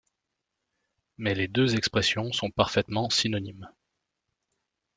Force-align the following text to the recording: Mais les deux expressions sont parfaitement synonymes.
Mais 1.19 1.35
les 1.35 1.47
deux 1.47 1.75
expressions 1.75 2.31
sont 2.31 2.49
parfaitement 2.49 3.11
synonymes. 3.11 3.69